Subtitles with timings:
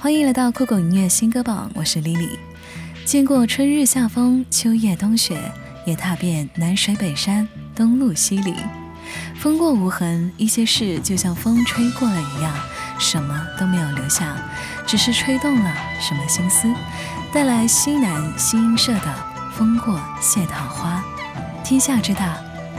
[0.00, 2.38] 欢迎来到酷狗音乐新歌榜，我是 Lily。
[3.04, 5.36] 见过春日夏风，秋叶冬雪，
[5.84, 8.54] 也踏遍南水北山，东路西里。
[9.34, 12.54] 风过无痕，一些事就像风吹过了一样，
[12.96, 14.36] 什么都没有留下，
[14.86, 16.72] 只是吹动了什么心思，
[17.32, 19.00] 带来西南新音社的
[19.56, 21.02] 《风过谢桃花》。
[21.64, 22.36] 天下之大，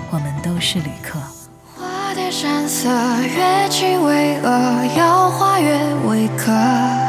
[0.10, 1.20] 我们都是旅客。
[1.76, 2.90] 花蝶山色，
[3.22, 5.78] 月气巍峨，邀花月
[6.08, 7.09] 为客。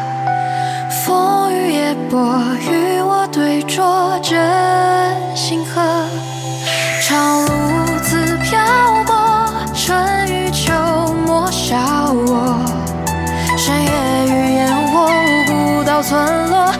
[1.90, 2.40] 风雨夜波，
[2.70, 4.38] 与我对酌真
[5.34, 5.80] 星河。
[7.02, 7.50] 长路
[8.02, 8.58] 自漂
[9.06, 10.72] 泊，春与秋
[11.26, 12.58] 莫笑我。
[13.56, 13.90] 山野
[14.26, 15.10] 与烟火，
[15.46, 16.72] 古道村落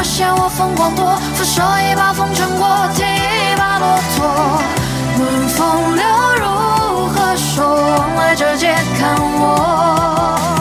[0.00, 1.14] 不嫌我风光多？
[1.34, 4.62] 俯首一把风尘过，提一把骆驼。
[5.18, 6.02] 论风流
[6.40, 7.66] 如何说？
[7.98, 10.59] 往来者皆看我。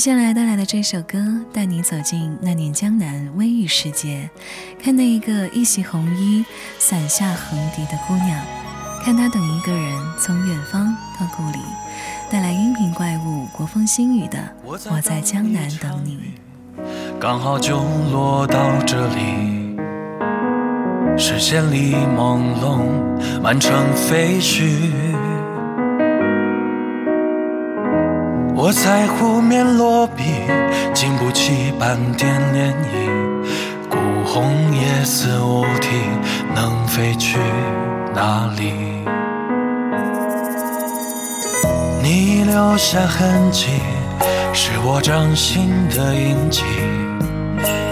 [0.00, 4.30] 下来带来的这首歌，带你走进那年江南微雨世界，
[4.82, 6.42] 看那一个一袭红衣、
[6.78, 8.42] 伞下横笛的姑娘，
[9.04, 11.58] 看她等一个人从远方到故里，
[12.30, 16.18] 带来音频怪物国风新语的《我在江南等你》。
[17.20, 19.76] 刚好就落到这里，
[21.18, 22.80] 视线里朦胧，
[23.42, 25.09] 满城废墟。
[28.62, 30.22] 我在湖面落笔，
[30.92, 33.88] 经不起半点涟漪。
[33.88, 35.88] 孤鸿也似无题，
[36.54, 37.38] 能飞去
[38.14, 38.74] 哪里？
[42.02, 43.80] 你留下痕迹，
[44.52, 46.62] 是我掌心的印记。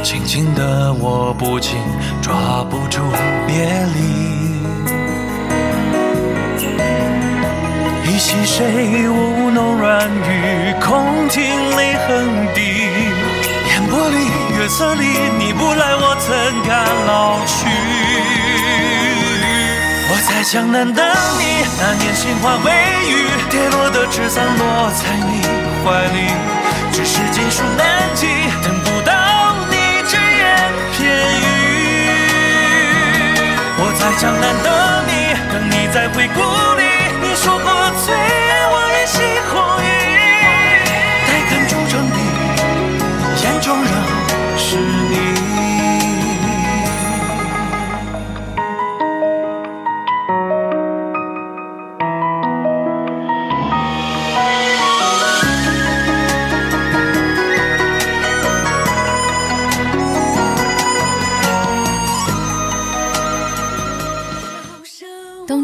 [0.03, 1.79] 轻轻的握不紧，
[2.21, 3.01] 抓不住
[3.47, 3.65] 别
[3.95, 4.48] 离。
[8.19, 11.45] 一起谁舞弄软语，空庭
[11.77, 12.61] 泪痕滴。
[13.69, 14.17] 烟波里，
[14.59, 15.07] 月色里，
[15.39, 16.35] 你不来，我怎
[16.67, 17.69] 敢老去？
[20.11, 21.07] 我在江南等
[21.39, 22.73] 你，那年杏花微
[23.09, 25.47] 雨，跌落的纸伞落在你
[25.85, 26.35] 怀里。
[26.91, 27.87] 只是锦书难
[28.17, 28.27] 寄，
[28.65, 29.15] 等不到
[29.71, 29.77] 你
[30.09, 31.07] 只言片
[31.39, 31.47] 语。
[33.79, 34.67] 我在江南等
[35.07, 35.13] 你，
[35.53, 36.43] 等你在回故
[36.81, 36.88] 里。
[37.41, 37.71] 说过
[38.05, 38.38] 最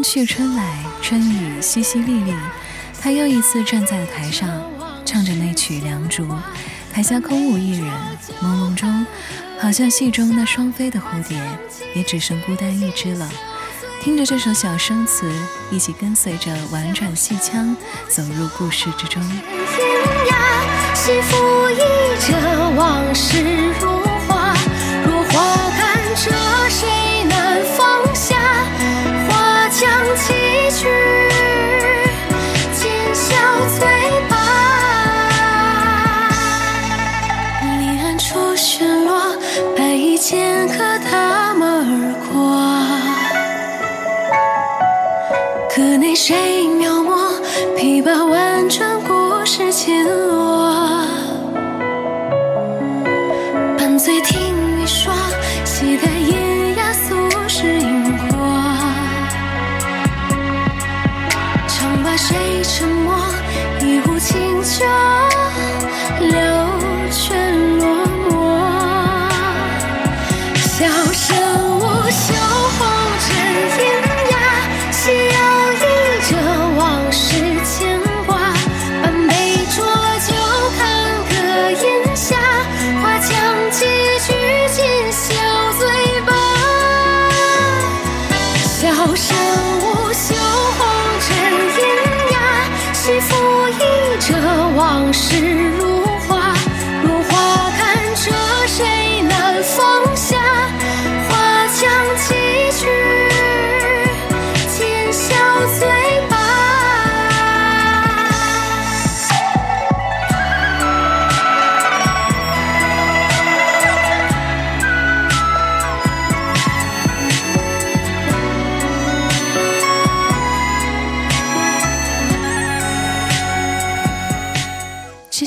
[0.07, 2.33] 去春来，春雨淅淅沥沥。
[3.01, 4.47] 他又一次站在了台上，
[5.03, 6.23] 唱着那曲《梁祝》。
[6.93, 7.91] 台下空无一人，
[8.39, 9.05] 朦胧中，
[9.59, 11.41] 好像戏中那双飞的蝴蝶，
[11.95, 13.27] 也只剩孤单一只了。
[13.99, 15.29] 听着这首小生词，
[15.71, 17.75] 一起跟随着婉转戏腔，
[18.07, 19.21] 走入故事之中。
[19.27, 19.41] 天
[20.29, 21.35] 涯，西府
[21.71, 23.73] 一往事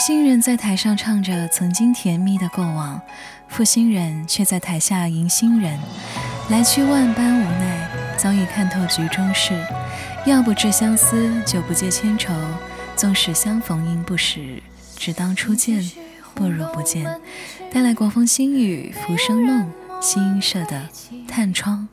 [0.09, 2.99] 新人在台上唱着曾经甜蜜的过往，
[3.47, 5.79] 负心人却在台下迎新人。
[6.49, 9.53] 来去万般无奈，早已看透局中事。
[10.25, 12.33] 要不至相思，就不借千愁。
[12.97, 14.63] 纵使相逢应不识，
[14.97, 15.87] 只当初见，
[16.33, 17.05] 不如不见。
[17.71, 19.71] 带来国风新语《浮生梦》，
[20.03, 20.89] 新音社的
[21.29, 21.87] 《探窗》。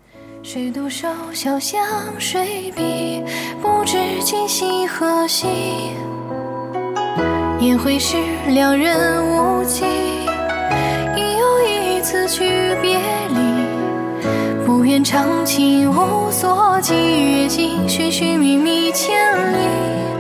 [0.50, 1.86] 谁独守小巷，
[2.18, 3.22] 谁比？
[3.62, 5.48] 不知今夕何夕。
[7.66, 8.16] 年会是，
[8.50, 9.86] 两人无忌，
[11.16, 12.48] 已有一次去
[12.80, 14.68] 别离。
[14.68, 19.16] 不愿长情无所寄，月尽寻寻觅觅千
[19.52, 20.15] 里。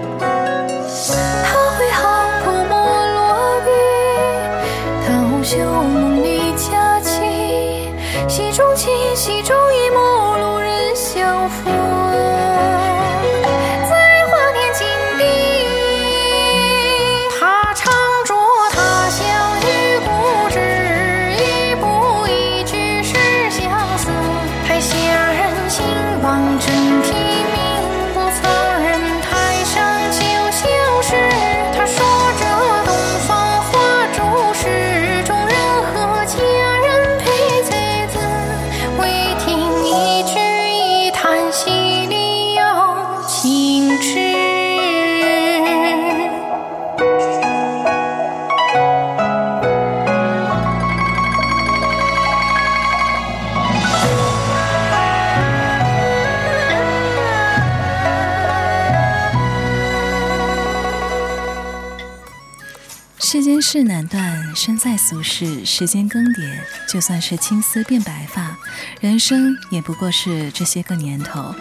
[63.67, 66.47] 世难断，身在俗世，时间更迭。
[66.87, 68.55] 就算是青丝变白发，
[69.01, 71.55] 人生也不过是这些个年头。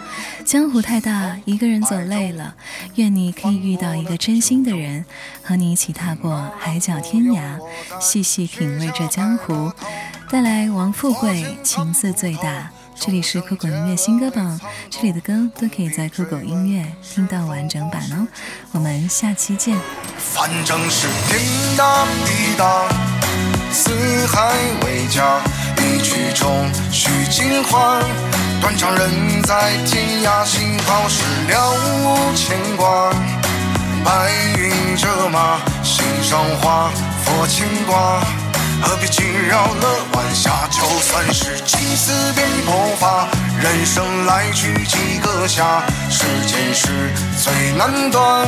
[0.45, 2.53] 江湖太大，一个人走累了，
[2.93, 5.03] 愿你可以遇到一个真心的人，
[5.41, 7.59] 和你一起踏过海角天涯，
[7.99, 9.73] 细细品味这江湖。
[10.29, 12.69] 带来王富贵，情字最大。
[12.97, 14.59] 这里是酷狗音乐新歌榜，
[14.89, 18.27] 这里的歌都可以在酷狗音乐听到完整版哦。
[18.71, 19.77] 我们下期见。
[20.17, 21.39] 反正是天
[21.77, 22.87] 大地大，
[23.71, 23.91] 四
[24.27, 24.53] 海
[24.83, 25.39] 为家，
[25.77, 28.01] 一曲终须尽欢。
[28.61, 31.71] 断肠人在天涯，幸好是了
[32.01, 33.11] 无牵挂。
[34.03, 36.89] 白云遮马，心上花，
[37.23, 38.23] 佛牵挂。
[38.81, 40.67] 何必惊扰了晚霞？
[40.71, 43.27] 就算是青丝变白发，
[43.61, 47.11] 人生来去几个夏，世间事
[47.41, 48.47] 最难断，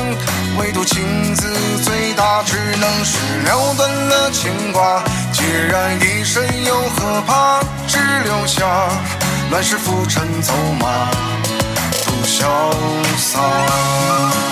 [0.58, 1.54] 唯独情字
[1.84, 5.04] 最大，只能是了断了牵挂。
[5.34, 7.60] 孑然一身又何怕？
[7.88, 8.66] 只留下
[9.50, 11.10] 乱世浮沉走马，
[12.06, 12.46] 独潇
[13.18, 14.47] 洒。